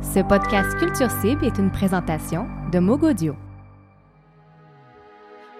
[0.00, 3.34] Ce podcast Culture Cible est une présentation de Mogodio.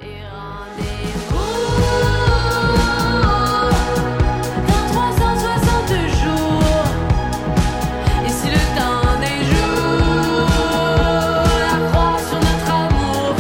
[0.01, 1.35] Et rendez-vous
[4.69, 5.89] dans 360
[6.23, 6.87] jours.
[8.25, 10.49] Et si le temps des jours,
[11.61, 13.35] la croix sur notre amour.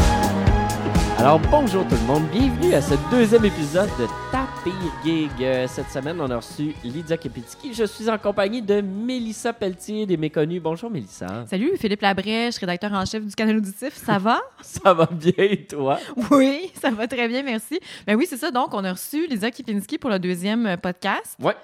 [1.18, 4.37] Alors bonjour tout le monde, bienvenue à ce deuxième épisode de Ta
[4.70, 5.30] pire gig.
[5.40, 7.72] Euh, Cette semaine, on a reçu Lydia Kepinski.
[7.72, 10.60] Je suis en compagnie de Mélissa Pelletier des Méconnus.
[10.60, 11.46] Bonjour Mélissa.
[11.48, 13.94] Salut, Philippe Labrèche, rédacteur en chef du Canal Auditif.
[13.94, 14.40] Ça va?
[14.60, 15.98] Ça va bien et toi?
[16.30, 17.80] oui, ça va très bien, merci.
[18.06, 18.50] Ben oui, c'est ça.
[18.50, 21.36] Donc, on a reçu Lisa Kipinski pour le deuxième euh, podcast.
[21.40, 21.54] Ouais.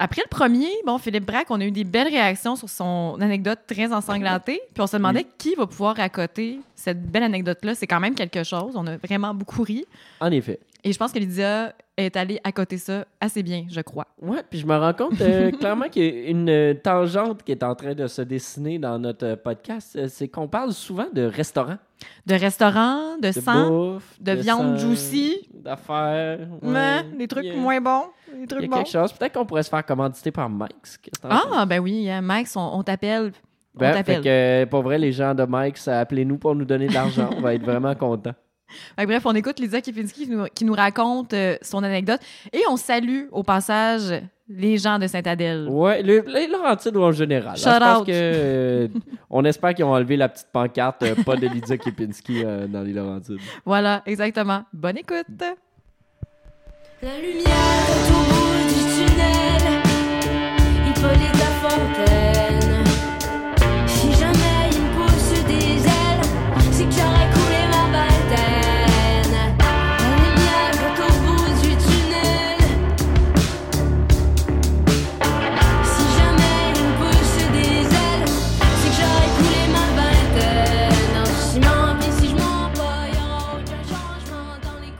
[0.00, 3.58] Après le premier, bon, Philippe Braque, on a eu des belles réactions sur son anecdote
[3.66, 4.60] très ensanglantée.
[4.74, 7.74] Puis on se demandait qui va pouvoir raconter cette belle anecdote-là.
[7.74, 8.74] C'est quand même quelque chose.
[8.76, 9.84] On a vraiment beaucoup ri.
[10.20, 10.60] En effet.
[10.84, 14.06] Et je pense que Lydia est allée à côté ça assez bien, je crois.
[14.22, 17.50] Ouais, puis je me rends compte euh, clairement qu'il y a une euh, tangente qui
[17.52, 20.06] est en train de se dessiner dans notre euh, podcast.
[20.06, 21.78] C'est qu'on parle souvent de restaurants,
[22.26, 25.48] De restaurants, de, de sang, bouffe, de viande sang, juicy.
[25.52, 26.46] d'affaires.
[26.62, 27.16] mais ouais.
[27.18, 28.04] des trucs moins bons.
[28.32, 28.76] Des Il y a trucs bons.
[28.76, 29.12] quelque chose.
[29.12, 30.98] Peut-être qu'on pourrait se faire commanditer par Mike's.
[31.20, 31.42] Penses?
[31.52, 33.32] Ah, ben oui, hein, Max, on, on t'appelle.
[33.74, 36.86] On Ben, fait que, pour vrai, les gens de Mike, ça appelez-nous pour nous donner
[36.86, 37.30] de l'argent.
[37.36, 38.34] On va être vraiment contents.
[38.96, 42.20] Bref, on écoute Lydia Kipinski qui nous, qui nous raconte euh, son anecdote
[42.52, 45.66] et on salue au passage les gens de Saint-Adèle.
[45.68, 47.56] Ouais, le- les Laurentides en général.
[47.58, 48.06] Shout je pense out.
[48.06, 48.88] que euh,
[49.28, 52.82] on espère qu'ils ont enlevé la petite pancarte euh, pas de Lydia Kipinski euh, dans
[52.82, 53.38] les Laurentides.
[53.66, 54.62] Voilà, exactement.
[54.72, 55.26] Bonne écoute.
[57.02, 57.87] La lumière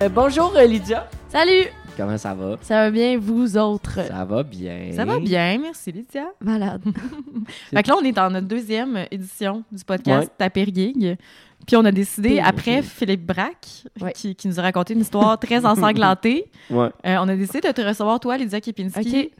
[0.08, 1.06] Euh, bonjour euh, Lydia.
[1.28, 1.66] Salut!
[1.94, 2.56] Comment ça va?
[2.62, 4.00] Ça va bien, vous autres?
[4.06, 4.90] Ça va bien.
[4.94, 6.28] Ça va bien, merci Lydia.
[6.40, 6.82] Malade.
[7.74, 11.18] Fait que là, on est dans notre deuxième édition du podcast Taper Gig.
[11.66, 12.80] Puis on a décidé, après.
[12.82, 14.12] Philippe Braque, Ouais.
[14.12, 16.88] qui, qui nous a raconté une histoire très ensanglantée, Ouais.
[17.04, 19.20] euh, on a décidé de te recevoir, toi, Lydia Kipinski.
[19.26, 19.30] OK.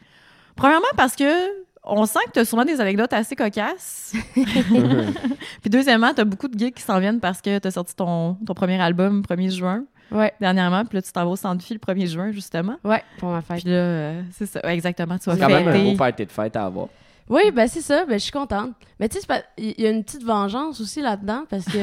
[0.54, 1.24] Premièrement, parce que
[1.84, 4.12] on sent que tu as souvent des anecdotes assez cocasses.
[4.34, 7.94] Puis deuxièmement, tu as beaucoup de gigs qui s'en viennent parce que tu as sorti
[7.96, 10.32] ton, ton premier album le 1er juin Ouais.
[10.41, 10.84] dernièrement.
[10.84, 12.76] Puis là, tu t'en vas au centre fil le 1er juin, justement.
[12.84, 13.60] Ouais, pour ma fête.
[13.62, 14.60] Puis là, euh, c'est ça.
[14.64, 15.19] Ouais, exactement.
[15.19, 16.88] Tu vas C'est quand même un beau party de fête à avoir.
[17.30, 18.70] Oui, ben c'est ça, ben je suis contente.
[18.98, 19.26] Mais tu sais,
[19.58, 21.76] il y a une petite vengeance aussi là-dedans parce que,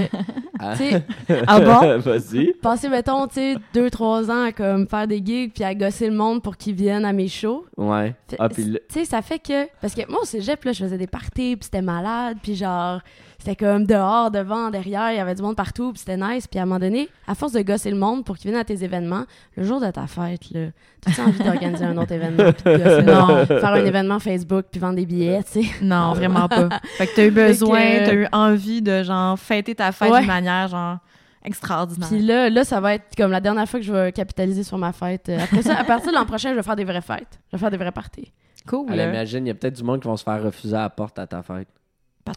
[0.60, 0.74] Hein?
[0.76, 1.04] tu sais,
[1.46, 2.00] Ah bon?
[2.00, 2.54] Vas-y.
[2.54, 6.10] passer, mettons, tu sais, deux, trois ans à comme faire des gigs puis à gosser
[6.10, 7.64] le monde pour qu'ils viennent à mes shows.
[7.78, 8.16] Ouais.
[8.28, 9.68] Fait- Ah, puis le- Tu sais, ça fait que.
[9.82, 13.02] Parce que moi, au cégep, là, je faisais des parties, puis c'était malade, puis genre,
[13.46, 16.48] c'était comme dehors, devant, derrière, il y avait du monde partout, puis c'était nice.
[16.48, 18.66] Puis à un moment donné, à force de gosser le monde pour qu'ils viennent à
[18.66, 19.26] tes événements,
[19.56, 20.68] le jour de ta fête, là,
[21.02, 23.02] t'as envie d'organiser un autre événement, puis de gosser?
[23.06, 23.46] Non.
[23.46, 25.70] faire un événement Facebook, puis vendre des billets, tu sais.
[25.84, 26.70] Non, vraiment pas.
[26.98, 30.20] Fait que t'as eu besoin, que- t'as eu envie de, genre, fêter ta fête Ouais.
[30.20, 30.98] d'une manière, genre,
[31.44, 32.10] extraordinaire.
[32.10, 34.78] Puis là, là, ça va être comme la dernière fois que je vais capitaliser sur
[34.80, 35.30] ma fête.
[35.30, 37.40] Euh, Après ça, à partir de l'an prochain, je vais faire des vraies fêtes.
[37.52, 38.32] Je vais faire des vraies parties.
[38.68, 38.86] cool.
[38.92, 39.12] Alors, là.
[39.14, 41.20] imagine, il y a peut-être du monde qui vont se faire refuser à la porte
[41.20, 41.68] à ta fête.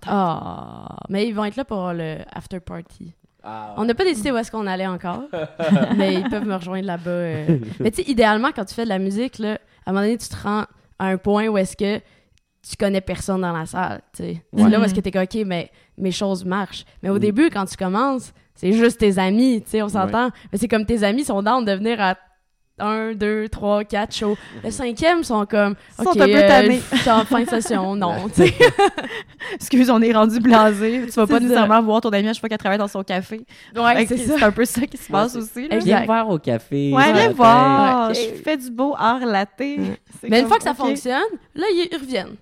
[0.07, 3.15] Ah, mais ils vont être là pour le after party.
[3.43, 3.75] Ah.
[3.77, 5.23] On n'a pas décidé où est-ce qu'on allait encore,
[5.97, 7.11] mais ils peuvent me rejoindre là-bas.
[7.11, 7.59] euh.
[7.81, 10.19] Mais tu sais, idéalement, quand tu fais de la musique, là, à un moment donné,
[10.19, 10.65] tu te rends
[10.99, 11.99] à un point où est-ce que
[12.69, 14.03] tu connais personne dans la salle.
[14.15, 14.45] tu sais.
[14.55, 14.69] C'est Ouais.
[14.71, 16.85] là où est-ce que t'es comme, OK, mais mes choses marchent.
[17.03, 17.21] Mais au Mm.
[17.21, 20.31] début, quand tu commences, c'est juste tes amis, tu sais, on s'entend.
[20.53, 22.17] Mais c'est comme tes amis sont dans de venir à
[22.79, 24.37] un, deux, trois, quatre shows.
[24.65, 26.81] Le cinquième sont comme, Ils sont un peu euh, tannés.
[27.07, 28.55] en fin de session, non, tu sais.
[29.55, 31.03] Excuse, on est rendu blasé.
[31.07, 31.41] Tu vas pas ça.
[31.41, 33.45] nécessairement voir ton ami à chaque fois qu'elle travaille dans son café.
[33.77, 34.39] Ouais, c'est ça.
[34.39, 35.69] C'est un peu ça qui se passe aussi.
[35.69, 35.79] là.
[35.79, 36.93] Viens voir au café.
[36.93, 38.15] Ouais, viens voir.
[38.15, 39.21] Je fais du beau art.
[39.61, 41.23] C'est Mais une fois que ça fonctionne,
[41.55, 42.37] là, ils reviennent.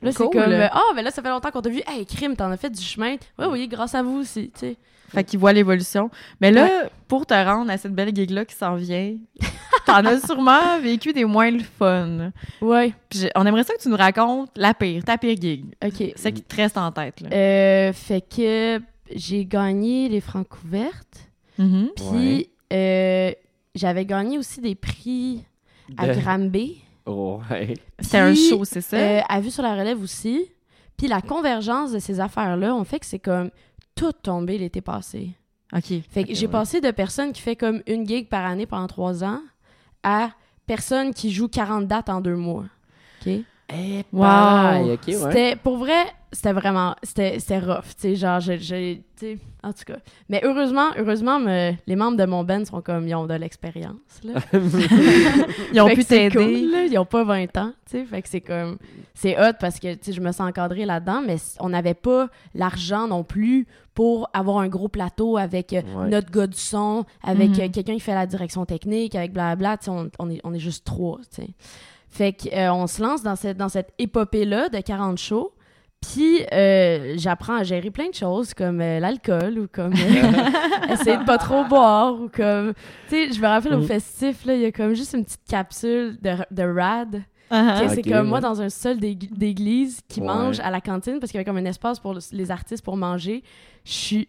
[0.00, 0.30] Là, c'est Cool.
[0.30, 1.82] comme, ah, mais là, ça fait longtemps qu'on t'a vu.
[1.86, 3.16] Hey, crime, t'en as fait du chemin.
[3.38, 4.76] Oui, oui, grâce à vous aussi, tu sais.
[5.08, 6.10] Fait qu'ils voient l'évolution.
[6.40, 6.68] Mais là,
[7.08, 9.14] pour te rendre à cette belle gig-là qui s'en vient,
[9.86, 12.30] t'en as sûrement vécu des moins le fun.
[12.60, 15.64] Ouais, Puis on aimerait ça que tu nous racontes la pire, ta pire gig.
[15.82, 16.12] OK.
[16.14, 17.22] Celle qui te reste en tête.
[17.22, 17.30] Là.
[17.32, 18.80] Euh, fait que
[19.14, 21.26] j'ai gagné les francs couvertes.
[21.56, 21.88] Mhm.
[21.96, 23.32] Puis, euh,
[23.74, 25.42] j'avais gagné aussi des prix
[25.96, 26.82] à De- Granby.
[27.08, 27.74] Ouais.
[27.98, 28.96] C'était un show, c'est ça?
[28.96, 30.50] Euh, à vue sur la relève aussi.
[30.96, 33.50] Puis la convergence de ces affaires-là ont fait que c'est comme
[33.94, 35.30] tout tombé l'été passé.
[35.72, 35.92] OK.
[36.10, 36.52] Fait que j'ai ouais.
[36.52, 39.40] passé de personnes qui fait comme une gig par année pendant trois ans
[40.02, 40.30] à
[40.66, 42.64] personnes qui jouent 40 dates en deux mois.
[43.20, 43.32] OK?
[43.70, 44.86] Eh, Wow.
[44.86, 44.98] ouais.
[45.06, 49.38] C'était, pour vrai, c'était vraiment, c'était, c'était rough, tu sais, genre, j'ai, j'ai- tu sais,
[49.62, 49.98] en tout cas.
[50.30, 53.96] Mais heureusement, heureusement, me- les membres de mon band sont comme, ils ont de l'expérience,
[54.24, 54.34] là.
[55.74, 56.30] Ils ont pu t'aider.
[56.34, 56.88] cool.
[56.90, 58.04] Ils ont pas 20 ans, tu sais.
[58.06, 58.78] Fait que c'est comme...
[59.14, 62.28] C'est hot parce que, tu sais, je me sens encadrée là-dedans, mais on n'avait pas
[62.54, 66.08] l'argent non plus pour avoir un gros plateau avec euh, Ouais.
[66.08, 67.60] notre gars du son, avec Mhm.
[67.60, 70.54] euh, quelqu'un qui fait la direction technique, avec blablabla, tu sais, on, on est, on
[70.54, 71.48] est juste trois, tu sais.
[72.10, 75.52] Fait qu'on se lance dans cette, dans cette épopée-là de 40 shows.
[76.00, 81.16] Puis euh, j'apprends à gérer plein de choses comme euh, l'alcool ou comme euh, essayer
[81.16, 82.72] de pas trop boire ou comme
[83.08, 83.86] tu sais je me rappelle au Mm.
[83.86, 88.02] festif là il y a comme juste une petite capsule de, de rad Ah, c'est
[88.02, 90.26] comme moi dans un sol d'ég- d'église qui Ouais.
[90.28, 92.84] mange à la cantine parce qu'il y avait comme un espace pour le- les artistes
[92.84, 93.42] pour manger
[93.84, 94.28] je suis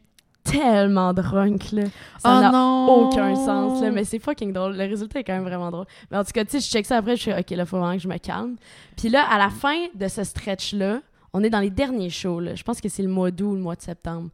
[0.52, 1.84] tellement drunk là.
[2.18, 4.76] Ça Oh n'a aucun sens là mais c'est fucking drôle.
[4.76, 5.86] Le résultat est quand même vraiment drôle.
[6.12, 7.78] Mais en tout cas tu sais je check ça après je suis ok là faut
[7.80, 8.56] vraiment que je me calme.
[8.98, 11.02] Puis là à la fin de ce stretch là
[11.34, 12.56] on est dans les derniers shows là.
[12.56, 14.30] Je pense que c'est le mois d'août ou le mois de septembre.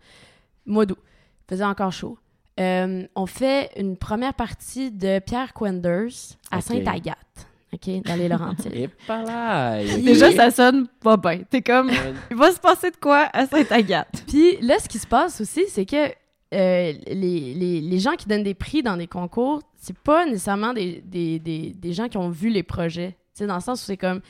[0.66, 1.00] Mois d'août.
[1.48, 2.18] Il faisait encore chaud.
[2.60, 6.08] Euh, on fait une première partie de Pierre Quenders
[6.52, 6.64] à Ok.
[6.64, 10.02] Sainte-Agathe ok dans les Laurentides Et pareil.
[10.04, 11.40] Déjà, ça sonne pas bien.
[11.50, 14.24] T'es comme, Euh, il va se passer de quoi à Sainte-Agathe?
[14.28, 16.08] Puis là, ce qui se passe aussi, c'est que
[16.54, 20.74] euh, les, les, les gens qui donnent des prix dans des concours, c'est pas nécessairement
[20.74, 23.12] des, des, des, des gens qui ont vu les projets.
[23.36, 24.22] Tu sais, dans le sens où c'est comme.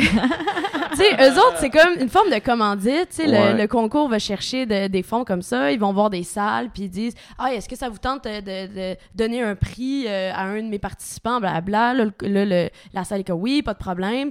[0.00, 3.08] Tu sais, eux autres, c'est comme une forme de commandite.
[3.10, 3.54] Tu sais, le- Ouais.
[3.62, 5.72] le, concours va chercher de- des fonds comme ça.
[5.72, 8.40] Ils vont voir des salles, puis ils disent Ah, est-ce que ça vous tente de,
[8.40, 11.94] de- donner un prix euh, à un de mes participants, blablabla.
[11.94, 14.30] Là, le- là, le- la salle est comme Oui, pas de problème.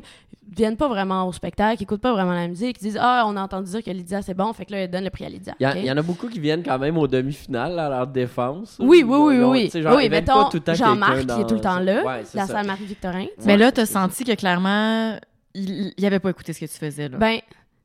[0.54, 2.75] Ils viennent pas vraiment au spectacle, ils écoutent pas vraiment la musique.
[2.81, 4.52] Ils disent Ah, on a entendu dire que Lydia, c'est bon.
[4.52, 5.54] Fait que là, ils donnent le prix à Lydia.
[5.60, 5.75] Il y, a- OK?
[5.80, 8.75] il y en a beaucoup qui viennent quand même aux demi-finales à leur défense.
[8.80, 9.69] Oui, oui, ont- oui, ont- oui.
[9.69, 12.46] sais, genre, oui, ils mettent mettons, Jean-Marc, qui est tout le temps là, Ouais, la
[12.48, 12.54] ça.
[12.54, 13.28] salle Marie-Victorin.
[13.46, 15.16] Mais là, t'as senti que clairement,
[15.53, 17.18] il, il avait pas écouté ce que tu faisais, là.
[17.18, 17.39] Ben,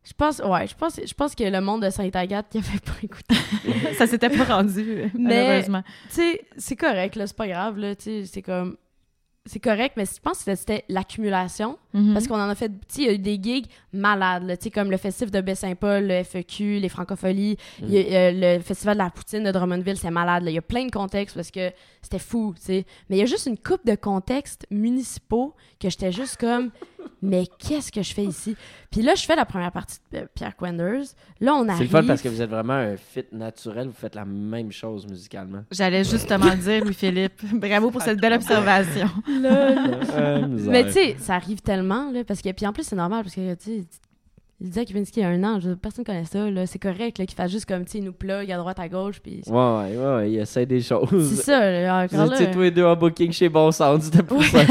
[0.04, 2.92] je pense, ouais, je pense, je pense que le monde de Sainte-Agathe qui avait pas
[3.02, 3.34] écouté.
[3.98, 5.82] ça s'était pas rendu, Mais- malheureusement.
[6.08, 8.76] tu sais, c'est correct, là, c'est pas grave, là, tu sais, c'est comme.
[9.48, 11.78] C'est correct, mais je pense que c'était l'accumulation.
[11.94, 12.14] Mhm.
[12.14, 14.56] Parce qu'on en a fait, tu sais, il y a eu des gigs malades, là,
[14.56, 18.56] tu sais, comme le festif de Baie-Saint-Paul, le FEQ, les Francopholies, il y a, euh,
[18.56, 20.42] le festival de la poutine de Drummondville, c'est malade.
[20.48, 21.70] Il y a plein de contextes parce que
[22.02, 22.86] c'était fou, tu sais.
[23.08, 26.72] Mais il y a juste une coupe de contextes municipaux que j'étais juste comme,
[27.22, 28.56] mais qu'est-ce que je fais ici?
[28.90, 31.04] Puis là, je fais la première partie de Pierre Quenders.
[31.40, 31.78] Là, on arrive.
[31.78, 34.72] C'est le fun parce que vous êtes vraiment un fit naturel, vous faites la même
[34.72, 35.62] chose musicalement.
[35.70, 37.42] J'allais justement le dire, Louis-Philippe.
[37.54, 39.08] Bravo pour cette belle observation.
[39.28, 42.50] Mais tu sais, ça arrive tellement, là, parce que.
[42.52, 43.84] Puis en plus, c'est normal, parce que, tu sais,
[44.58, 46.66] il disait qu'il il y a un an, je- personne connaît ça, là.
[46.66, 48.88] C'est correct, là, qu'il fasse juste comme, tu sais, il nous plug à droite, à
[48.88, 49.42] gauche, puis.
[49.46, 51.42] Ouais, ouais, ouais, il essaie des C'est choses.
[51.42, 52.46] ça, là, encore là.
[52.46, 54.66] tous les deux en booking chez Bon Sound, c'était plus Ouais.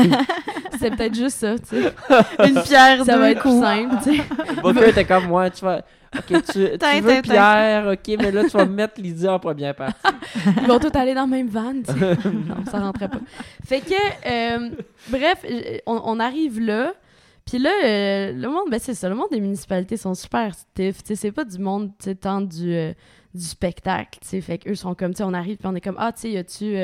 [0.86, 1.94] C'est peut-être juste ça, tu sais.
[2.48, 3.64] Une pierre, Ça va être plus coups.
[3.64, 4.24] simple, tu sais.
[4.62, 5.82] Booker était comme moi, tu vas.
[6.16, 6.60] Ok, tu, tu
[7.02, 7.22] veux.
[7.24, 10.00] Pierre, ok, mais là tu vas mettre Lydia en première partie.
[10.62, 12.18] Ils vont tous aller dans le même van, tu sais.
[12.30, 13.18] Non, ça rentrait pas.
[13.66, 13.94] Fait que,
[14.28, 14.70] euh,
[15.10, 15.44] bref,
[15.88, 16.94] on, on arrive là.
[17.46, 21.02] Puis là, euh, le monde, ben c'est ça, le monde des municipalités sont super stiff.
[21.04, 22.94] Tu sais, c'est pas du monde, tu sais, tant du, euh,
[23.34, 24.42] du spectacle, tu sais.
[24.42, 26.30] Fait qu'eux sont comme, tu sais, on arrive, puis on est comme, ah, tu sais,
[26.30, 26.76] y a-tu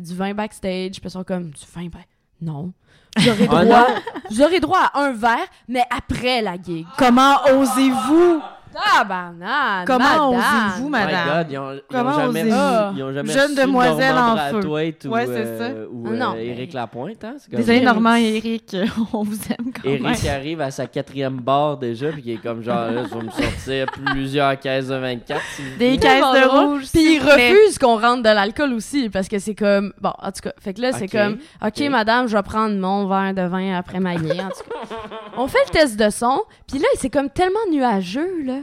[0.00, 0.92] du vin backstage?
[0.92, 1.98] Puis ils sont comme, du vin, ben,
[2.40, 2.72] non.
[3.16, 3.86] Vous aurez Ah, droit,
[4.30, 6.86] vous aurez droit à un verre, mais après la gig.
[6.96, 8.40] Comment osez-vous?
[8.76, 9.84] Ah, banane!
[9.86, 10.20] Comment madame.
[10.30, 11.28] osez-vous, My madame?
[11.28, 12.96] God, ils ont, ils ont jamais osez-vous?
[12.96, 16.40] ils ont jamais Jeune reçu demoiselle en ou, Ouais, c'est euh, ou Ah non, euh,
[16.40, 17.34] Éric Lapointe, hein?
[17.38, 18.76] c'est comme- Désolé, Normand et Eric,
[19.12, 20.04] on vous aime quand même.
[20.06, 23.24] Eric arrive à sa quatrième barre déjà, puis il est comme genre, là, je vais
[23.24, 25.40] me sortir plusieurs caisses de 24.
[25.56, 26.84] s'il vous Des caisses de rouge.
[26.92, 27.50] Puis plaît.
[27.52, 30.74] refusent qu'on rentre de l'alcool aussi parce que c'est comme bon en tout cas fait
[30.74, 31.88] que là c'est comme ok Ok.
[31.90, 34.94] madame je vais prendre mon verre de vin après ma guille en tout cas
[35.36, 38.57] on fait le test de son puis là c'est comme tellement nuageux là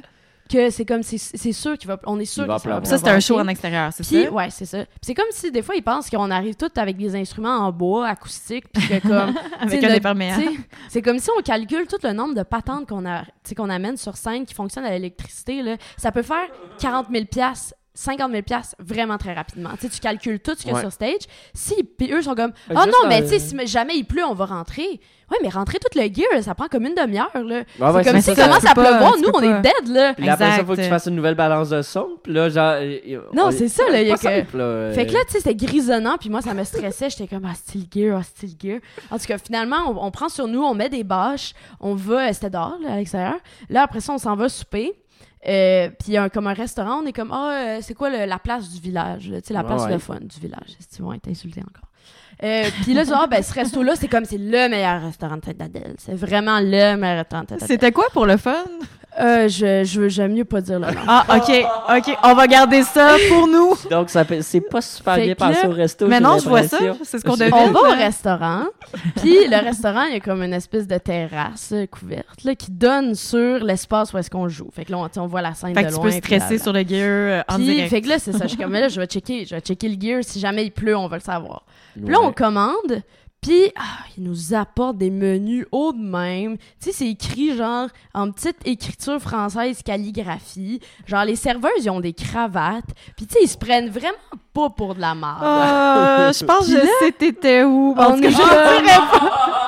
[0.50, 2.70] que c'est comme c'est c'est sûr qu'il va on est sûr Il va que ça
[2.70, 2.86] va.
[2.86, 4.32] Ça, c'était un show en extérieur, c'est ça?
[4.32, 7.16] ouais c'est ça c'est comme si des fois ils pensent qu'on arrive tous avec des
[7.16, 10.16] instruments en bois acoustiques puis que comme Avec un
[10.90, 13.24] C'est comme si on calcule tout le nombre de patentes qu'on a,
[13.56, 15.62] qu'on amène sur scène qui fonctionnent à l'électricité.
[15.62, 15.78] là.
[15.98, 16.48] Ça peut faire
[16.80, 17.26] 40 000
[17.96, 18.44] 50 000
[18.80, 19.70] vraiment très rapidement.
[19.78, 20.82] T'sais, tu calcules tout ce qu'il y a Ouais.
[20.82, 21.22] sur stage.
[21.54, 24.26] Si, puis eux sont comme, Fait oh non, mais tu sais, si jamais il pleut,
[24.26, 25.00] on va rentrer.
[25.32, 27.32] Ouais, mais rentrer tout le gear, ça prend comme une demi-heure.
[27.34, 27.42] là.
[27.42, 29.42] Ouais, ouais, c'est comme mais si ça, ça commence tu à pleuvoir, tu nous, on
[29.42, 30.14] est dead, là.
[30.14, 32.10] Puis après ça, il faut que tu fasses une nouvelle balance de son.
[32.22, 32.76] Puis là, genre.
[33.34, 34.92] Non, on- c'est ça, là, il y a pas que- simple, là.
[34.94, 37.10] Fait que là, tu sais, c'était grisonnant, puis moi, ça me stressait.
[37.10, 38.80] J'étais comme, ah, style gear, ah, style gear.
[39.10, 42.28] En tout cas, finalement, on, on prend sur nous, on met des bâches, on va,
[42.28, 43.38] euh, c'était dehors, là, à l'extérieur.
[43.70, 44.94] Là, après ça, on s'en va souper.
[45.48, 47.94] Euh, puis il y a un, comme un restaurant, on est comme, ah, euh, c'est
[47.94, 49.24] quoi le- la place du village?
[49.32, 49.94] Tu sais, la Ouais, place ouais.
[49.94, 50.70] de fun du village.
[50.80, 51.90] Si tu vas être insulté encore?
[52.44, 55.58] Euh, puis là, genre, ben, ce resto-là, c'est comme, c'est le meilleur restaurant de tête
[55.58, 55.96] d'Adèle.
[56.00, 57.76] C'est vraiment le meilleur restaurant de tête d'Adèle.
[57.76, 58.64] C'était quoi pour le fun?
[59.20, 61.00] Euh, je, je veux, j'aime mieux pas dire le nom.
[61.08, 61.66] Ah, OK,
[61.98, 62.18] OK.
[62.24, 63.74] On va garder ça pour nous.
[63.90, 66.08] Donc, ça peut- c'est pas super bien passé au resto.
[66.08, 66.78] Mais non, je vois ça.
[67.04, 67.54] C'est ce qu'on devine.
[67.56, 68.66] On va au restaurant,
[69.18, 72.72] puis le restaurant, il y a comme une espèce de terrasse euh, couverte là, qui
[72.72, 74.70] donne sur l'espace où est-ce qu'on joue.
[74.74, 76.04] Fait que là, on, tu voit la scène Fait de que tu loin.
[76.12, 77.90] peux puis stresser sur le gear euh, en Puis, direct.
[77.90, 78.40] fait que là, c'est ça.
[78.44, 80.20] Je suis comme, mais là, je vais checker, je vais checker le gear.
[80.24, 81.64] Si jamais il pleut, on va le savoir.
[81.96, 83.02] Puis là, on commande,
[83.46, 86.58] puis ah, ils nous apportent des menus haut de même.
[86.58, 90.80] Tu sais, c'est écrit genre en petite écriture française calligraphie.
[91.06, 92.90] Genre, les serveuses, ils ont des cravates.
[93.16, 94.18] Puis, tu sais, ils se prennent vraiment
[94.52, 95.44] pas pour de la marde.
[95.44, 97.94] Euh, je pense que je sais t'étais où.
[97.96, 99.65] On est je dirais pas.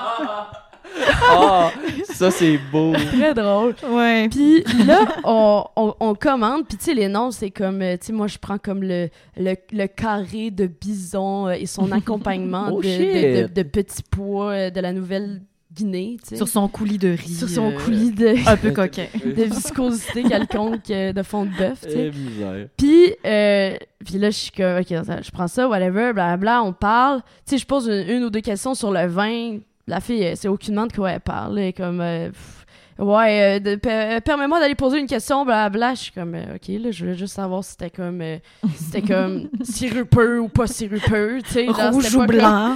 [1.30, 1.72] Ah,
[2.06, 2.94] ça, c'est beau.
[2.94, 3.76] Très drôle.
[3.90, 4.28] Ouais.
[4.30, 8.08] Puis là, on, on, on commande, puis tu sais, les noms, c'est comme, euh, tu
[8.08, 12.70] sais, moi, je prends comme le, le, le carré de bison euh, et son accompagnement
[12.72, 16.36] Oh, de, de, de- de petits pois euh, de la Nouvelle-Guinée, tu sais.
[16.38, 17.36] Sur son coulis de riz.
[17.36, 19.06] Sur son euh, coulis de, Un peu coquin.
[19.26, 22.12] de viscosité quelconque euh, de fond de bœuf, tu sais.
[22.14, 22.68] Eh.
[22.78, 23.76] Puis, euh,
[24.06, 27.22] puis là, je suis comme, OK, je prends ça, whatever, blablabla, on parle.
[27.46, 29.58] Tu sais, je pose une, une ou deux questions sur le vin.
[29.88, 31.58] La fille, c'est aucunement de quoi elle parle.
[31.60, 32.66] Elle est comme, euh, pff,
[33.00, 35.94] ouais, euh, de- per- euh, permets-moi d'aller poser une question, blablabla.
[35.94, 38.38] Je suis comme, euh, OK, là, je voulais juste savoir si c'était comme, euh,
[38.76, 41.68] si c'était comme sirupeux ou pas sirupeux, tu sais.
[41.70, 42.76] Rouge c'était ou comme- blanc.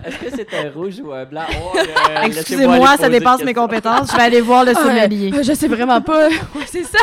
[0.05, 1.43] Est-ce que c'est un rouge ou un blanc?
[1.51, 4.11] Oh, euh, Excusez-moi, ça dépasse mes compétences.
[4.11, 5.31] Je vais aller voir le Ah, sommelier.
[5.33, 6.29] euh, je sais vraiment pas.
[6.55, 6.99] Ouais, c'est ça.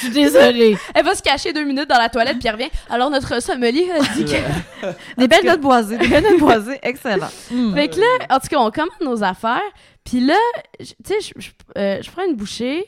[0.00, 0.76] Je suis désolée.
[0.94, 2.70] Elle va se cacher deux minutes dans la toilette, puis elle revient.
[2.90, 4.86] Alors, notre sommelier a dit que
[5.18, 5.98] Des belles notes boisées.
[5.98, 6.78] Des belles notes boisées.
[6.82, 7.28] Excellent.
[7.50, 7.74] Mm.
[7.74, 9.60] Fait que là, en tout cas, on commande nos affaires.
[10.04, 10.36] Puis là,
[10.80, 12.86] je- tu sais, je, je, euh, je prends une bouchée.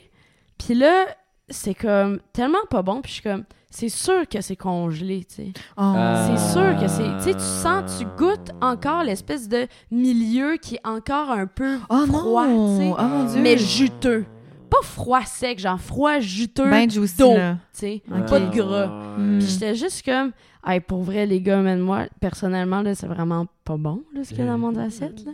[0.57, 1.05] Puis là,
[1.49, 3.01] c'est comme tellement pas bon.
[3.01, 5.47] Puis je suis comme, c'est sûr que c'est congelé, tu sais.
[5.77, 5.81] Oh.
[5.95, 7.03] Euh, C'est sûr que c'est.
[7.17, 11.77] Tu sais, tu sens, tu goûtes encore l'espèce de milieu qui est encore un peu
[11.89, 12.91] Oh froid, tu sais.
[12.97, 13.41] Oh Dieu.
[13.41, 14.25] Mais juteux.
[14.71, 17.57] Pas froid sec, genre froid juteux, Ben juicy, d'eau, là.
[17.73, 18.01] tu sais.
[18.09, 18.25] Ok.
[18.27, 18.87] Pas de gras.
[19.17, 19.37] Mm.
[19.39, 20.31] Puis j'étais juste comme,
[20.65, 24.29] hey, pour vrai, les gars, mais moi, personnellement, là, c'est vraiment pas bon, là, ce
[24.29, 25.33] qu'il y a dans mon assiette, là.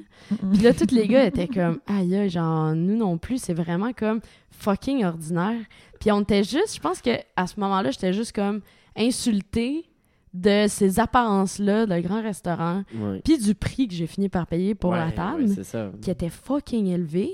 [0.51, 3.93] Puis là, tous les gars étaient comme, aïe, aïe, genre, nous non plus, c'est vraiment
[3.93, 5.61] comme fucking ordinaire.
[5.99, 8.61] Puis on était juste, je pense que à ce moment-là, j'étais juste comme
[8.95, 9.85] insultée
[10.33, 12.83] de ces apparences-là, de grand restaurant,
[13.23, 16.29] puis du prix que j'ai fini par payer pour Ouais, la table, ouais, qui était
[16.29, 17.31] fucking élevé.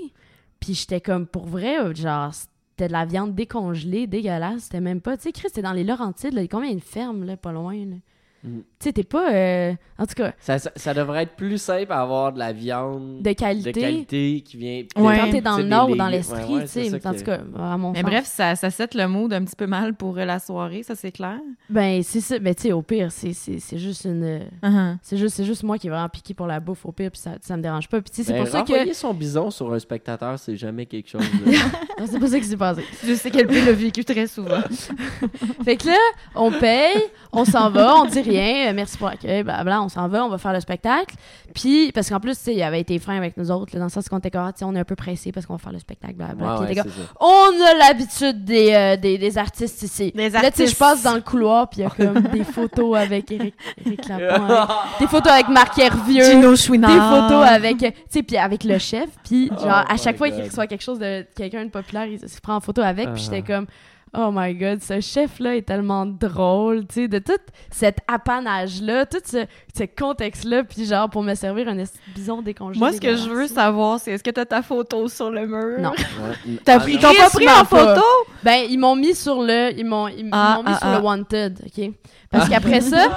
[0.64, 4.62] Puis j'étais comme, pour vrai, euh, genre, c'était de la viande décongelée, dégueulasse.
[4.62, 6.80] C'était même pas, tu sais, Chris, c'était dans les Laurentides, il y a combien une
[6.80, 7.96] ferme, là, pas loin, là?
[8.44, 8.58] Mm.
[8.58, 11.90] Tu sais, t'es pas, euh, en tout cas, Ça, ça, ça devrait être plus simple
[11.92, 13.72] à avoir de la viande de qualité.
[13.72, 14.82] de qualité qui vient.
[14.96, 15.18] Ouais.
[15.18, 17.06] Quand t'es dans le nord ou dans l'Estrie, Ouais, ouais, tu sais.
[17.06, 18.10] En tout cas, à mon Mais sens.
[18.10, 20.94] bref, ça, ça set le mood un petit peu mal pour euh, la soirée, ça
[20.94, 21.38] c'est clair.
[21.70, 22.38] Ben, c'est ça.
[22.38, 24.22] Ben, tu sais, au pire, c'est- c'est c'est juste une.
[24.24, 24.96] euh, Uh-huh.
[25.02, 27.20] C'est juste, c'est juste moi qui est vraiment piqué pour la bouffe, au pire, puis
[27.20, 28.00] ça, ça me dérange pas.
[28.02, 28.72] Puis, tu sais, c'est Ben, pour ça que.
[28.72, 31.22] renvoyer son bison sur un spectateur, c'est jamais quelque chose.
[31.46, 32.82] de- Non, c'est pas ça qui s'est passé.
[33.06, 34.60] Je sais qu'elle l'a vécu très souvent.
[35.64, 35.96] Fait que là,
[36.34, 36.96] on paye,
[37.32, 40.28] on s'en va, on dit rien, euh, merci pour l'accueil, blablabla, on s'en va, on
[40.28, 41.14] va faire le spectacle.
[41.54, 43.86] Puis, parce qu'en plus, tu sais, il avait été fin avec nous autres, là, dans
[43.86, 45.72] le sens qu'on était comme, Ah, on est un peu pressé parce qu'on va faire
[45.72, 46.60] le spectacle, blablabla.
[46.60, 50.12] Ouais, comme, on a l'habitude des, euh, des, des artistes ici.
[50.14, 50.78] Des Là, tu sais, je artistes.
[50.78, 54.70] passe dans le couloir, puis il y a comme des photos avec Eric, Eric Lapointe,
[55.00, 56.24] des photos avec Marc Hervieux.
[56.24, 56.90] Gino Chouinard.
[56.90, 56.98] des
[57.28, 60.42] photos avec tu sais puis avec le chef puis genre Oh à chaque fois qu'il
[60.42, 63.42] reçoit quelque chose de quelqu'un de populaire il se prend en photo avec puis j'étais
[63.48, 63.56] Ah.
[63.56, 63.66] comme
[64.16, 67.32] oh my god ce chef là est tellement drôle tu sais de tout
[67.70, 69.44] cet apanage là tout ce,
[69.76, 71.76] ce contexte là puis genre pour me servir un
[72.14, 75.30] bison décongelé Moi, ce que je veux savoir, c'est est-ce que t'as ta photo sur
[75.30, 75.80] le mur?
[75.80, 75.92] Non.
[76.46, 76.56] Ouais.
[76.64, 77.94] T'as Ah, pris, ils t'ont pas pris en pas.
[77.94, 78.06] photo?
[78.42, 80.98] ben ils m'ont mis sur le ils m'ont ils Ah, m'ont mis ah, sur ah.
[80.98, 81.90] le wanted ok?
[82.30, 83.08] Parce qu'après ça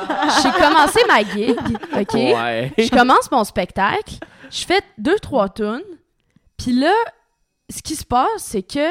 [0.42, 1.56] j'ai commencé ma gig
[2.00, 2.14] ok?
[2.14, 2.72] Ouais.
[2.78, 4.16] je commence mon spectacle,
[4.50, 5.82] je fais deux, trois tunes,
[6.58, 6.94] puis là,
[7.70, 8.90] ce qui se passe, c'est que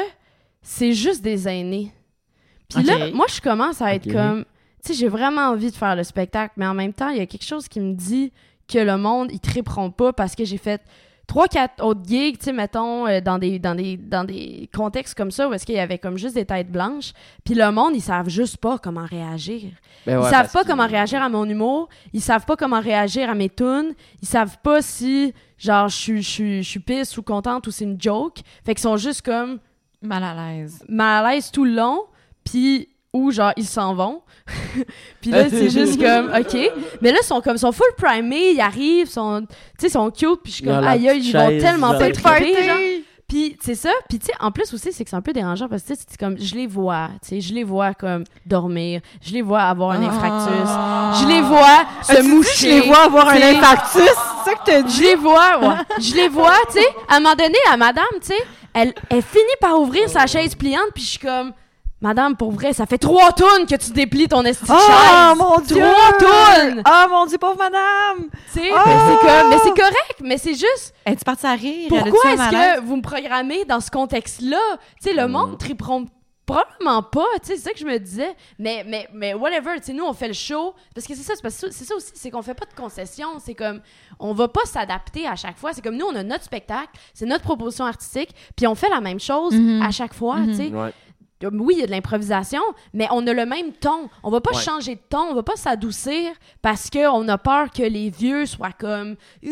[0.61, 1.91] c'est juste des aînés.
[2.69, 4.45] Puis là, moi, je commence à être comme,
[4.83, 7.21] tu sais, j'ai vraiment envie de faire le spectacle, mais en même temps, il y
[7.21, 8.31] a quelque chose qui me dit
[8.67, 10.81] que le monde, ils triperont pas parce que j'ai fait
[11.25, 15.13] trois, quatre autres gigs, tu sais, mettons, euh, dans des, dans des, dans des contextes
[15.15, 17.11] comme ça où est-ce qu'il y avait comme juste des têtes blanches,
[17.45, 19.71] puis le monde, ils savent juste pas comment réagir.
[20.05, 21.87] Ben Ils ouais, savent parce pas que- comment réagir à mon humour.
[22.13, 23.93] Ils savent pas comment réagir à mes tunes.
[24.21, 27.71] Ils savent pas si, genre, je suis- je suis je suis pisse ou contente ou
[27.71, 28.39] c'est une joke.
[28.65, 29.59] Fait qu'ils sont juste comme
[30.01, 30.83] Mal à l'aise.
[30.87, 32.03] mal à l'aise tout le long.
[32.49, 34.21] Puis, ou genre, ils s'en vont.
[35.21, 36.57] puis là, c'est juste comme, OK.
[37.01, 38.51] Mais là, ils sont comme, ils sont full primés.
[38.51, 39.47] Ils arrivent, sont, tu
[39.79, 40.41] sais, ils sont cute.
[40.43, 42.77] Puis je suis comme, aïe, ils vont tellement pas triper, genre.
[43.27, 43.89] Puis c'est ça.
[44.07, 45.95] Puis tu sais, en plus aussi, c'est que c'est un peu dérangeant parce que tu
[45.95, 49.41] sais, c'est comme, je les vois, tu sais, je les vois comme dormir, je les
[49.41, 52.55] vois avoir un infarctus, je les vois se moucher.
[52.55, 54.01] Je les vois avoir un tu infarctus?
[54.01, 54.95] C'est ça que t'as dit?
[54.95, 55.75] Je les vois, ouais.
[55.99, 56.87] Je les vois, tu sais.
[57.09, 60.55] À un moment donné, la madame, tu sais, elle, elle finit par ouvrir sa chaise
[60.55, 61.51] pliante, puis je suis comme,
[62.01, 65.37] madame, pour vrai, ça fait trois tonnes que tu déplies ton esti de Oh chaise.
[65.37, 65.83] mon dieu!
[65.83, 66.83] Trois tonnes!
[66.85, 68.29] Oh mon dieu, pauvre madame!
[68.53, 68.83] Tu sais, Ah!
[68.85, 71.87] mais c'est comme, mais c'est correct, mais c'est juste, Es-tu partie à rire?
[71.89, 74.59] pourquoi Elle est-ce que vous me programmez dans ce contexte-là?
[75.01, 75.31] Tu sais, le Mm.
[75.31, 76.05] monde triperont
[76.45, 78.33] probablement pas, tu sais, c'est ça que je me disais.
[78.57, 80.73] Mais, mais, mais whatever, tu sais, nous, on fait le show.
[80.95, 82.73] Parce que c'est ça, c'est parce que c'est ça aussi, c'est qu'on fait pas de
[82.73, 83.39] concessions.
[83.43, 83.81] C'est comme,
[84.17, 85.73] on va pas s'adapter à chaque fois.
[85.73, 89.01] C'est comme nous, on a notre spectacle, c'est notre proposition artistique, puis on fait la
[89.01, 89.81] même chose Mhm.
[89.81, 90.47] à chaque fois, Mhm.
[90.51, 90.67] tu sais.
[90.69, 90.93] Ouais.
[91.43, 92.61] Oui, il y a de l'improvisation,
[92.93, 94.09] mais on a le même ton.
[94.23, 94.61] On va pas Ouais.
[94.61, 98.71] changer de ton, on va pas s'adoucir parce qu'on a peur que les vieux soient
[98.71, 99.15] comme.
[99.41, 99.51] Tu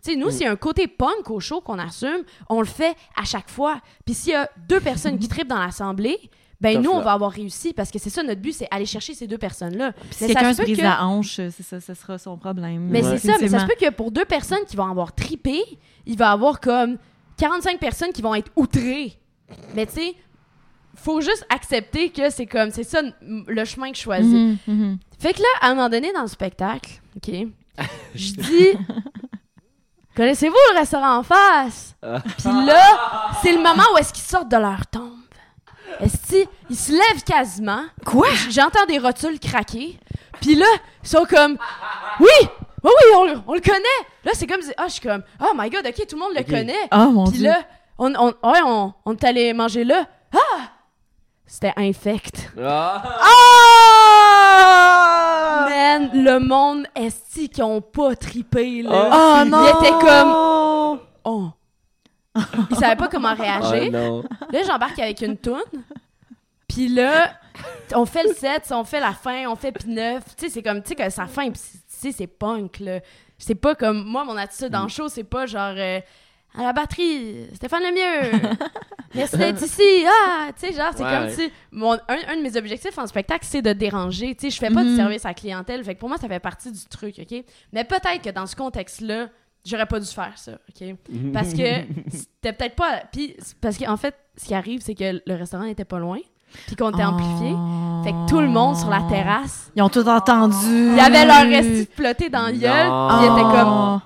[0.00, 2.96] sais, nous, s'il y a un côté punk au show qu'on assume, on le fait
[3.16, 3.80] à chaque fois.
[4.04, 6.18] Puis s'il y a deux personnes qui tripent dans l'assemblée,
[6.60, 9.14] ben nous, on va avoir réussi parce que c'est ça notre but, c'est aller chercher
[9.14, 9.92] ces deux personnes-là.
[10.10, 12.88] Si quelqu'un se brise que- la hanche, c'est ça, ce sera son problème.
[12.90, 13.16] Mais Ouais.
[13.18, 15.62] c'est ça, mais ça se peut que pour deux personnes qui vont avoir tripé,
[16.06, 16.98] il va avoir comme
[17.36, 19.16] 45 personnes qui vont être outrées.
[19.76, 20.14] Mais tu sais,
[21.02, 24.32] faut juste accepter que c'est comme, c'est ça le chemin que je choisis.
[24.32, 24.98] Mhm, mhm.
[25.18, 27.30] Fait que là, à un moment donné dans le spectacle, OK,
[28.14, 28.68] je dis
[30.16, 31.94] Connaissez-vous le restaurant en face?
[32.02, 35.12] Puis là, c'est le moment où est-ce qu'ils sortent de leur tombe.
[36.00, 37.84] Est-ce qu'ils se lèvent quasiment?
[38.04, 38.26] Quoi?
[38.50, 39.98] J'entends des rotules craquer.
[40.40, 40.66] Puis là,
[41.04, 41.56] ils sont comme
[42.20, 42.26] Oui!
[42.84, 44.06] Oui, oui, on, le- on le connaît!
[44.24, 46.42] Là, c'est comme Ah, je suis comme Oh my god, ok, tout le monde le
[46.44, 46.88] connaît.
[46.92, 47.48] Oh mon Puis dieu.
[47.48, 47.58] là,
[47.98, 50.06] on, on, ouais, on, on est allé manger là.
[50.32, 50.70] Ah!
[51.50, 52.52] C'était infect.
[52.62, 53.02] Ah!
[55.64, 55.68] Oh!
[55.70, 59.08] Man, le monde esti qui ont pas tripé, là.
[59.10, 59.64] Oh non!
[59.64, 61.50] Il était comme Oh.
[62.70, 63.84] Il savait pas comment réagir.
[63.86, 64.22] Ah, non.
[64.52, 65.62] Là, j'embarque avec une toune.
[66.68, 67.32] Puis là,
[67.94, 70.22] on fait le set, on fait la fin, on fait puis neuf.
[70.36, 72.78] Tu sais, c'est comme, tu sais, que sa fin, pis c'est- tu sais, c'est punk,
[72.80, 73.00] là.
[73.38, 76.00] C'est pas comme, moi, mon attitude dans le show, c'est pas genre, euh,
[76.58, 78.40] à la batterie, Stéphane Lemieux,
[79.14, 81.30] merci d'être ici, ah, tu sais, genre, c'est Ouais, comme ouais.
[81.34, 81.98] si, mon, un,
[82.32, 84.90] un de mes objectifs en spectacle, c'est de déranger, tu sais, je fais pas Mhm.
[84.92, 87.44] de service à la clientèle, fait que pour moi, ça fait partie du truc, OK?
[87.72, 89.28] Mais peut-être que dans ce contexte-là,
[89.64, 90.94] j'aurais pas dû faire ça, OK?
[91.32, 91.58] Parce que
[92.10, 93.02] c'était peut-être pas.
[93.12, 96.18] Puis, parce qu'en fait, ce qui arrive, c'est que le restaurant n'était pas loin,
[96.66, 97.54] puis qu'on était amplifié.
[98.04, 100.56] Fait que tout le monde sur la terrasse, Ils ont tout entendu.
[100.66, 103.08] il y avait leur esti ploté dans le gueule, Non.
[103.08, 104.00] puis il était comme.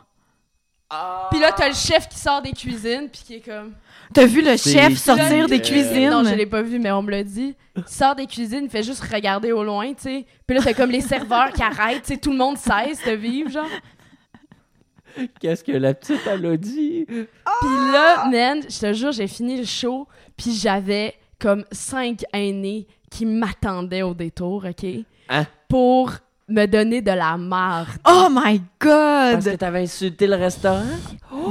[0.93, 1.27] Oh.
[1.31, 3.73] Puis là, t'as le chef qui sort des cuisines, puis qui est comme.
[4.13, 6.11] T'as vu le chef sortir Euh, des cuisines?
[6.11, 7.55] Non, je l'ai pas vu, mais on me l'a dit.
[7.77, 10.27] Il sort des cuisines, il fait juste regarder au loin, tu sais.
[10.47, 13.13] Puis là, t'as comme les serveurs qui arrêtent, tu sais, tout le monde cesse de
[13.13, 13.65] vivre, genre.
[15.41, 17.05] Qu'est-ce que la petite, elle a dit?
[17.07, 22.87] Puis là, man, je te jure, j'ai fini le show, puis j'avais comme cinq aînés
[23.11, 24.87] qui m'attendaient au détour, OK?
[25.29, 25.47] Hein?
[25.69, 26.13] Pour
[26.49, 27.89] me donner de la marde.
[28.07, 29.59] Oh my Parce que god!
[29.59, 30.83] t'avais insulté le restaurant?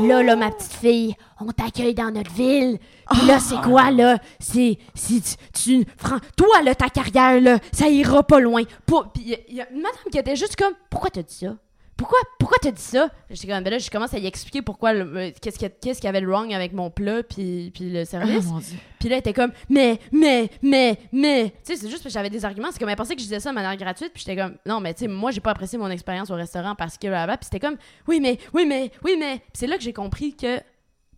[0.04, 2.78] Là, là, ma petite fille, on t'accueille dans notre ville.
[3.10, 4.18] Puis là, c'est quoi, là?
[4.40, 4.78] C'est.
[4.94, 5.36] Si tu.
[5.54, 8.64] tu fran- toi, là, ta carrière, là, ça ira pas loin.
[8.86, 11.10] Pour- Puis il y a- il y, a une madame qui était juste comme Pourquoi
[11.10, 11.56] t'as dit ça?
[12.02, 13.12] Pourquoi, pourquoi t'as dit ça?
[13.30, 16.22] J'étais comme, ben là, je commence à y expliquer pourquoi, euh, qu'est-ce qu'il y, avait
[16.22, 18.46] de wrong avec mon plat, puis, puis le Oh service.
[18.48, 18.76] mon dieu.
[19.00, 21.54] Puis là, elle était comme, mais, mais, mais, mais.
[21.64, 22.70] Tu sais, c'est juste parce que j'avais des arguments.
[22.72, 24.12] C'est comme, elle pensait que je disais ça de manière gratuite.
[24.14, 26.74] Puis j'étais comme, non, mais tu sais, moi, j'ai pas apprécié mon expérience au restaurant
[26.74, 29.38] parce que là, Puis c'était comme, oui, mais, oui, mais, oui, mais.
[29.38, 30.60] Puis c'est là que j'ai compris que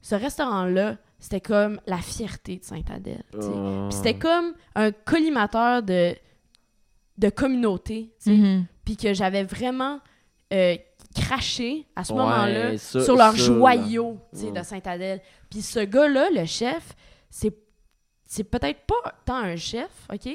[0.02, 3.24] ce restaurant-là, c'était comme la fierté de Sainte-Adèle.
[3.36, 3.88] Oh.
[3.90, 6.14] Puis c'était comme un collimateur de,
[7.18, 8.12] de communauté.
[8.26, 8.66] Mhm.
[8.84, 10.02] Puis que j'avais vraiment
[10.54, 10.76] euh,
[11.16, 15.22] craché à ce Ouais, moment-là ça- sur leur ça, joyau de Sainte-Adèle.
[15.50, 16.94] Puis ce gars-là, le chef,
[17.30, 17.54] c'est
[18.26, 20.28] c'est peut-être pas tant un chef, OK,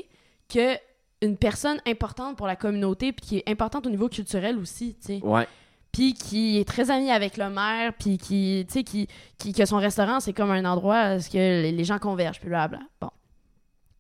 [0.49, 0.77] que
[1.21, 5.19] une personne importante pour la communauté puis qui est importante au niveau culturel aussi, tu
[5.19, 5.21] sais.
[5.25, 5.49] Ouais.
[5.91, 9.65] Puis qui est très ami avec le maire puis qui tu sais qui, qui que
[9.65, 12.81] son restaurant c'est comme un endroit où les, gens convergent puis blabla.
[13.01, 13.11] Bon.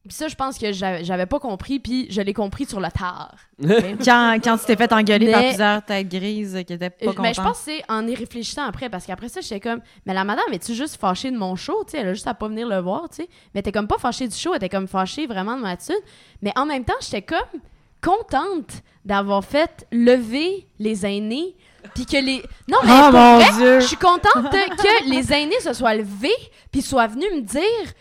[0.08, 3.34] Puis ça je pense que j'avais pas compris puis je l'ai compris sur le tard.
[4.04, 7.06] Quand, quand tu t'es fait engueuler par Mais- plusieurs têtes grises qui étaient pas Euh,
[7.08, 7.22] contentes.
[7.24, 10.14] ben, je pense que c'est en y réfléchissant après, parce qu'après ça, j'étais comme, mais
[10.14, 12.48] la madame, es-tu juste fâchée de mon show, tu sais, elle a juste à pas
[12.48, 13.28] venir le voir, tu sais.
[13.54, 16.00] Mais t'es comme pas fâchée du show, elle était comme fâchée vraiment de mon attitude.
[16.42, 17.60] Mais en même temps, j'étais comme
[18.00, 21.54] contente d'avoir fait lever les aînés,
[21.94, 22.42] puis que les...
[22.68, 23.80] Non, mais Oh pour mon vrai, dieu!
[23.80, 26.30] je suis contente que les aînés se soient levés,
[26.70, 27.92] puis soient venus me dire...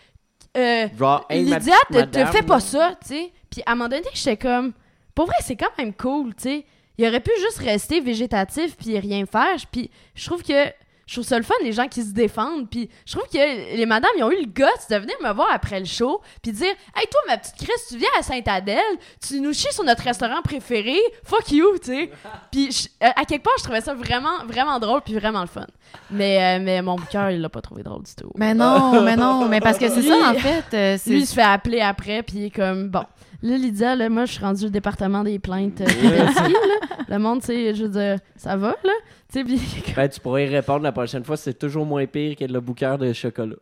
[0.56, 0.88] Euh,
[1.28, 3.32] hey, Lydia, petite te, te fais pas ça, tu sais.
[3.50, 4.72] Puis à un moment donné, j'étais comme,
[5.14, 6.64] pour vrai, c'est quand même cool, tu sais.
[6.96, 9.54] Il aurait pu juste rester végétatif puis rien faire.
[9.70, 10.66] Puis je trouve que
[11.08, 12.68] je trouve ça le fun, les gens qui se défendent.
[12.70, 15.48] Puis je trouve que les madames, ils ont eu le guts de venir me voir
[15.52, 18.78] après le show, puis dire Hey, toi, ma petite Chris, tu viens à Sainte-Adèle,
[19.26, 22.10] tu nous chies sur notre restaurant préféré, fuck you, tu sais.
[22.52, 25.46] Puis je- euh, à quelque part, je trouvais ça vraiment, vraiment drôle, puis vraiment le
[25.48, 25.66] fun.
[26.10, 28.30] Mais, euh, mais mon cœur, il l'a pas trouvé drôle du tout.
[28.36, 30.64] Mais non, mais non, mais parce que c'est ça, en fait.
[30.74, 33.04] euh, Lui, il se fait appeler après, puis il est comme Bon.
[33.42, 37.04] Là, Lydia, là, moi, je suis rendue au département des plaintes euh, Kibelski, là.
[37.08, 38.92] Le monde, tu sais, je veux dire, ça va, là?
[39.32, 39.60] Tu sais, puis
[39.96, 42.96] Ben, tu pourrais y répondre la prochaine fois, c'est toujours moins pire que le bouquin
[42.98, 43.56] de chocolat.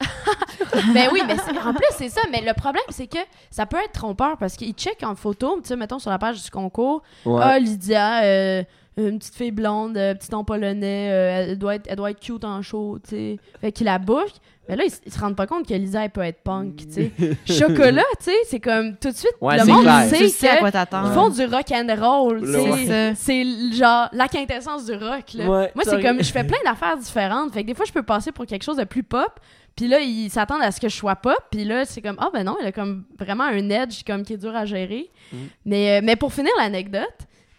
[0.94, 2.22] Ben oui, mais en plus, c'est ça.
[2.32, 3.18] Mais le problème, c'est que
[3.50, 6.42] ça peut être trompeur parce qu'il check en photo, tu sais, mettons sur la page
[6.42, 7.40] du concours, Ouais.
[7.44, 8.62] ah, Lydia, euh,
[8.96, 12.20] une petite fille blonde, euh, petit ton polonais, euh, elle, doit être, elle doit être
[12.20, 13.36] cute en show, tu sais.
[13.60, 14.32] Fait qu'il la bouffe.
[14.68, 17.10] Mais là, ils, se rendent pas compte que Lydia, elle peut être punk, tu sais.
[17.52, 20.08] Chocolat, tu sais, c'est comme tout de suite, Ouais, le c'est monde clair.
[20.08, 21.08] sait tu sais à que quoi t'attendre.
[21.10, 22.62] ils font du rock and roll, ouais.
[22.76, 23.14] C'est ça.
[23.16, 25.34] C'est genre la quintessence du rock.
[25.34, 25.48] Là.
[25.48, 27.52] Ouais, Moi, c'est comme je fais plein d'affaires différentes.
[27.52, 29.40] Fait que des fois, je peux passer pour quelque chose de plus pop.
[29.74, 31.38] Puis là, ils s'attendent à ce que je sois pop.
[31.50, 34.34] Puis là, c'est comme ah ben non, il a comme vraiment un edge comme qui
[34.34, 35.10] est dur à gérer.
[35.32, 35.36] Mm.
[35.64, 37.08] Mais, euh, mais pour finir l'anecdote,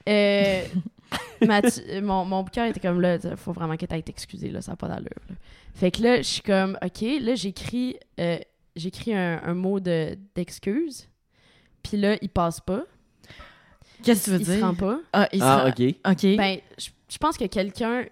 [0.07, 0.61] euh,
[1.45, 4.71] Mathieu- euh, mon, mon cœur était comme là, faut vraiment que t'ailles t'excuser là, ça
[4.71, 5.09] n'a pas d'allure.
[5.29, 5.35] là.
[5.75, 8.37] Fait que là, je suis comme ok, là j'écris euh,
[8.75, 11.07] j'écris un, un mot de d'excuse.
[11.81, 12.83] Puis là, il passe pas.
[14.03, 14.65] Qu'est-ce que tu veux il se dire?
[14.65, 14.99] rend pas.
[15.13, 15.95] Ah, il se Ah, rend- ok.
[16.09, 16.37] OK.
[16.37, 18.03] Ben, je, je pense que quelqu'un.
[18.03, 18.09] Tu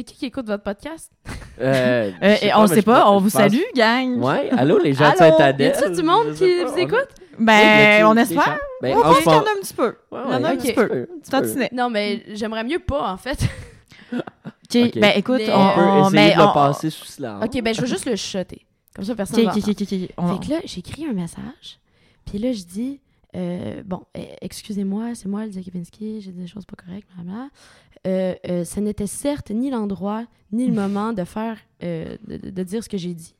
[0.00, 1.12] sais qui qui écoute votre podcast?
[1.60, 3.40] Euh, Euh, je sais et on mais sait je pas, pense- on je vous pense-
[3.42, 4.20] salue, gang.
[4.22, 5.36] Ouais, allô, les gens de Allô?
[5.36, 5.72] Saint-Adèle.
[5.74, 7.08] Y a-tu du monde Je qui pas, vous on- écoute?
[7.38, 8.58] Ben, a-tu on espère.
[8.82, 9.96] Ben, On en pense qu'il y en a un petit peu.
[10.10, 10.60] Ouais, Il y en ouais, a un ok.
[10.62, 10.82] petit peu.
[10.82, 11.30] un petit peu.
[11.30, 11.68] Tantinet.
[11.72, 13.38] Non, mais j'aimerais mieux pas, en fait.
[14.12, 17.44] OK, ben écoute, Mais- on, On peut on- essayer mais de on- passer sous silence.
[17.44, 18.66] ok, ben je veux juste le chuchoter.
[18.94, 19.82] Comme ça, personne OK, va OK, entendre.
[19.82, 20.10] OK, OK.
[20.16, 21.78] on- Fait que là, j'écris un message.
[22.24, 23.00] Puis là, je dis
[23.36, 27.48] euh, Bon, euh, excusez-moi, c'est moi, Lydia Kepinski, j'ai dit des choses pas correctes, blablabla.
[28.06, 32.50] Euh, euh, ce n'était certes ni l'endroit, ni le moment de faire, euh, de, de-
[32.50, 33.34] de dire ce que j'ai dit.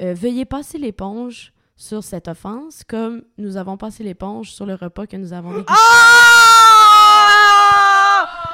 [0.00, 5.06] Euh, veuillez passer l'éponge sur cette offense, comme nous avons passé l'éponge sur le repas
[5.06, 5.72] que nous avons dégusté.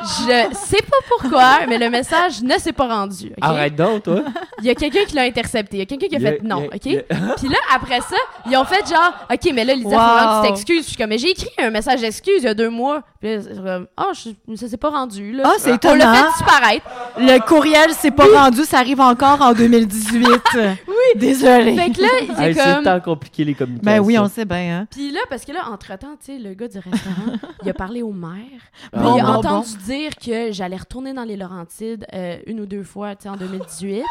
[0.02, 3.32] Je sais pas pourquoi, mais le message ne s'est pas rendu.
[3.40, 4.22] Arrête donc, toi.
[4.60, 5.76] Il y a quelqu'un qui l'a intercepté.
[5.76, 6.70] Il y a quelqu'un qui a fait non, OK?
[6.80, 8.16] Puis là, après ça,
[8.48, 10.42] ils ont fait genre, OK, mais là, Lisa, Wow.
[10.42, 10.82] tu t'excuses.
[10.84, 13.02] Je suis comme, mais j'ai écrit un message d'excuse il y a deux mois.
[13.20, 15.42] Puis là, comme, ah, je- ça s'est pas rendu, là.
[15.46, 16.12] Ah, c'est On étonnant.
[16.12, 16.86] l'a fait disparaître.
[17.18, 20.22] Le courriel s'est pas rendu, ça arrive encore en 2018.
[20.54, 20.94] oui.
[21.16, 21.74] Désolée.
[21.76, 22.84] Fait que là, il Hey, était C'est comme.
[22.84, 23.98] tant compliqué, les communications.
[24.00, 24.86] Ben oui, on sait bien, hein.
[24.90, 27.32] Puis là, parce que là, entre-temps, tu sais, le gars du restaurant,
[27.64, 28.28] il a parlé au maire.
[28.92, 32.66] Puis il a bon, entendu dire que j'allais retourner dans les Laurentides euh, une ou
[32.66, 34.02] deux fois, tu sais, en 2018.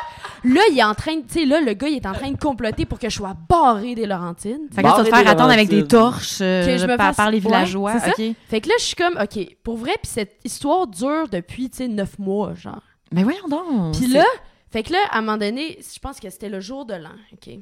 [0.46, 2.32] là, il est en train, de- tu sais, là, le gars, il est en train
[2.32, 4.62] de comploter pour que je sois barré des Laurentides.
[4.74, 6.98] Fait que là, tu vas te faire attendre avec des torches euh, Que je me
[6.98, 7.94] par, fasse- par les Ouais, villageois.
[7.96, 8.24] OK.
[8.48, 11.78] Fait que là, je suis comme, OK, pour vrai, puis cette histoire dure depuis, tu
[11.78, 12.82] sais, neuf mois, genre.
[13.12, 13.96] Mais voyons donc.
[13.98, 14.26] Puis là,
[14.70, 17.16] fait que là, à un moment donné, je pense que c'était le jour de l'an,
[17.34, 17.54] OK?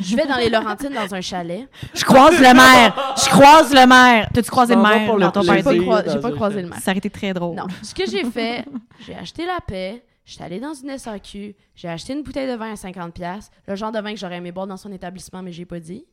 [0.00, 1.68] Je vais dans les Laurentides dans un chalet.
[1.94, 3.14] Je croise le maire.
[3.16, 4.28] Je croise le maire.
[4.32, 6.68] T'as-tu croisé le maire pour le dans ton J'ai pas, croi- j'ai pas croisé le
[6.68, 6.78] maire.
[6.80, 7.56] Ça aurait été très drôle.
[7.56, 8.64] Non, ce que j'ai fait,
[9.06, 12.72] j'ai acheté la paix, j'étais allée dans une SAQ, j'ai acheté une bouteille de vin
[12.72, 15.52] à 50$, piastres, le genre de vin que j'aurais aimé boire dans son établissement, mais
[15.52, 16.04] j'ai pas dit.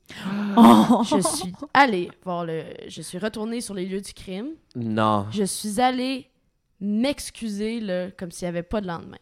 [0.57, 1.01] Oh.
[1.03, 2.63] Je suis allée voir le...
[2.87, 4.49] Je suis retournée sur les lieux du crime.
[4.75, 6.29] Non, Je suis allée
[6.79, 9.17] m'excuser, là, comme s'il y avait pas de lendemain.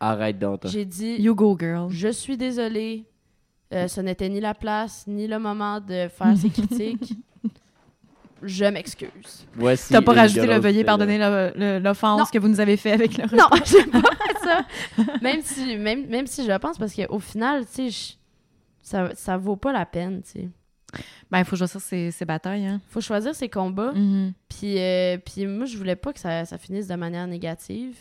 [0.00, 0.70] arrête donc, toi.
[0.70, 1.16] J'ai dit...
[1.20, 1.88] You go, girl.
[1.90, 3.04] Je suis désolée.
[3.72, 7.14] Euh, ce n'était ni la place, ni le moment de faire ces critiques.
[8.42, 9.46] Je m'excuse.
[9.54, 10.84] Voici T'as pas rajouté le veuillez télé.
[10.84, 12.26] pardonner le- le- l'offense Non.
[12.26, 14.66] que vous nous avez fait avec le Non, j'ai pas fait ça.
[15.22, 18.16] Même si, même, même si je le pense, parce qu'au final, tu sais,
[18.82, 20.48] ça, ça vaut pas la peine, tu sais.
[21.30, 22.80] Ben, il faut choisir ses, ses batailles, hein.
[22.90, 23.92] Faut choisir ses combats.
[23.92, 24.34] Mhm.
[24.48, 27.96] Puis, euh, puis moi, je voulais pas que ça, ça finisse de manière négative.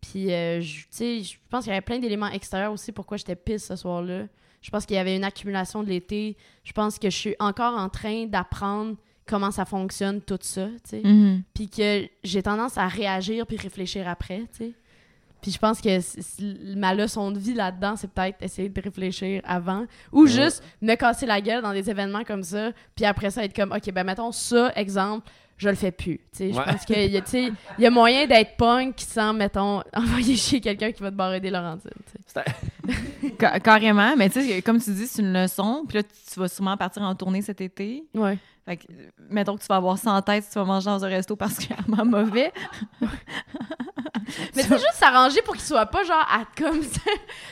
[0.00, 3.16] Puis, euh, je- tu sais, je pense qu'il y avait plein d'éléments extérieurs aussi pourquoi
[3.16, 4.26] j'étais pisse ce soir-là.
[4.62, 6.36] Je pense qu'il y avait une accumulation de l'été.
[6.64, 8.96] Je pense que je suis encore en train d'apprendre
[9.26, 11.02] comment ça fonctionne, tout ça, tu sais.
[11.04, 11.42] Mhm.
[11.54, 14.72] Puis que j'ai tendance à réagir puis réfléchir après, tu sais.
[15.40, 19.86] Puis je pense que ma leçon de vie là-dedans, c'est peut-être essayer de réfléchir avant
[20.12, 20.30] ou Ouais.
[20.30, 23.72] juste me casser la gueule dans des événements comme ça, puis après ça être comme
[23.72, 25.28] OK, ben mettons ça exemple,
[25.62, 26.52] je le fais plus, tu sais.
[26.52, 26.64] Je Ouais.
[26.64, 30.36] pense qu'il y a tu sais, il y a moyen d'être punk sans mettons envoyer
[30.36, 32.44] chez quelqu'un qui va te barrer des Laurentides, tu sais.
[33.40, 35.84] Ca- Carrément, mais tu sais, comme tu dis, c'est une leçon.
[35.88, 38.02] Puis là, tu vas sûrement partir en tournée cet été.
[38.14, 38.36] Ouais.
[38.64, 38.84] Fait que,
[39.30, 42.04] mettons que tu vas avoir 100 têtes si tu vas manger dans un resto particulièrement
[42.04, 42.52] mauvais.
[44.56, 47.00] Mais tu sais juste s'arranger pour qu'il soit pas genre à comme ça,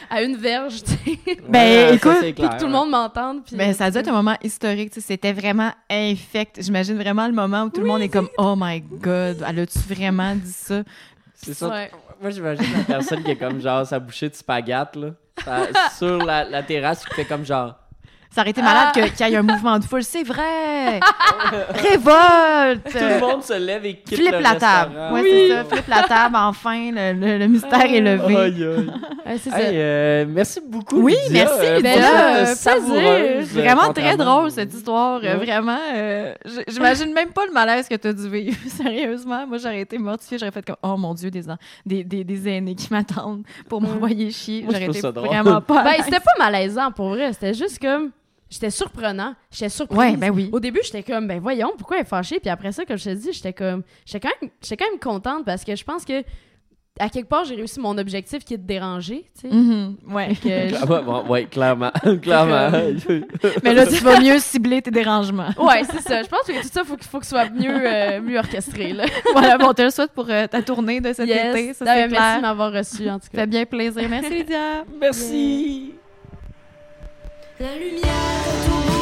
[0.08, 1.18] à une verge, tu sais.
[1.48, 2.78] Ben, Ouais, écoute, c'est Puis que clair, tout le ouais.
[2.78, 4.90] monde m'entende puis Mais ça a dû être un moment historique.
[4.92, 6.62] tu sais, C'était vraiment infect.
[6.62, 9.78] J'imagine vraiment le moment où tout le monde est comme Oh my God, elle a-tu
[9.88, 10.82] vraiment dit ça?
[11.34, 11.68] C'est ça.
[11.68, 11.90] Ouais.
[12.20, 15.08] moi, j'imagine la personne qui est comme genre sa bouchée de spaghette, là,
[15.44, 15.66] ça-
[15.98, 17.76] sur la, la terrasse, qui fait comme genre.
[18.32, 20.04] Ça aurait été malade que- qu'il y ait un mouvement de foule.
[20.04, 21.00] C'est vrai!
[21.70, 22.84] Révolte!
[22.92, 24.94] Tout le monde se lève et quitte Flip le la table.
[25.12, 25.64] Ouais, c'est ça.
[25.64, 26.90] Flip la table, enfin.
[26.92, 28.36] Le, le- le mystère est levé.
[28.36, 28.90] Aïe, aïe.
[29.30, 29.58] Ouais, c'est ça.
[29.58, 31.00] Euh, merci beaucoup.
[31.00, 31.44] Oui, Lydia.
[31.44, 32.92] merci, Euh, Plaisir.
[32.92, 35.20] euh, Vraiment très drôle cette histoire.
[35.22, 35.36] Ouais.
[35.36, 36.34] Vraiment, euh,
[36.68, 38.56] j'imagine même pas le malaise que tu as dû vivre.
[38.68, 40.38] Sérieusement, moi j'aurais été mortifiée.
[40.38, 41.42] J'aurais fait comme oh mon dieu des,
[41.86, 44.62] des, des, des aînés qui m'attendent pour m'envoyer chier.
[44.64, 45.28] J'aurais trouve été ça drôle.
[45.28, 45.84] vraiment pas.
[45.84, 47.32] Ben, c'était pas malaisant pour vrai.
[47.32, 48.10] C'était juste comme.
[48.52, 49.34] J'étais surprenant.
[49.52, 49.96] J'étais surprise.
[49.96, 50.50] Ouais, ben oui.
[50.52, 52.40] Au début, j'étais comme, ben voyons, pourquoi elle est fâchée?
[52.40, 53.84] Puis après ça, comme je te dis, j'étais comme.
[54.04, 56.24] J'étais quand, même- j'étais quand même contente parce que je pense que,
[57.00, 59.54] à quelque part, j'ai réussi mon objectif qui est de déranger, tu sais.
[59.54, 60.34] Mhm, ouais.
[60.40, 61.90] Que Ah, ouais, bon, ouais, clairement.
[62.22, 62.70] clairement.
[63.64, 65.48] Mais là, tu vas mieux cibler tes dérangements.
[65.58, 66.22] Ouais, c'est ça.
[66.22, 68.92] Je pense que tout ça, faut qu'il faut que ce soit mieux, euh, mieux orchestré,
[68.92, 69.04] là.
[69.32, 71.56] voilà, bon, te le souhaite pour euh, ta tournée de cet Yes.
[71.56, 71.74] été.
[71.74, 72.40] Ça, Non, c'est mais merci de clair.
[72.42, 73.38] m'avoir reçu, en tout Ça cas.
[73.40, 74.06] fait bien plaisir.
[74.08, 74.84] Merci, Lydia.
[75.00, 75.94] Merci.
[77.58, 78.99] La lumière